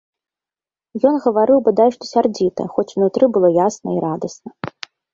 Ён 1.09 1.15
гаварыў 1.25 1.59
бадай 1.69 1.89
што 1.97 2.03
сярдзіта, 2.13 2.61
хоць 2.79 2.89
унутры 2.97 3.33
было 3.39 3.55
ясна 3.63 3.89
і 3.99 4.07
радасна. 4.11 4.49